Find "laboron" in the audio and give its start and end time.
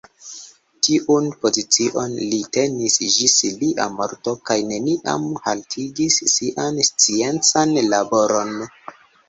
7.95-8.55